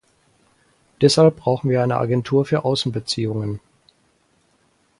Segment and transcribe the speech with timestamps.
[1.01, 3.59] Deshalb brauchen wir eine Agentur für Außenbeziehungen.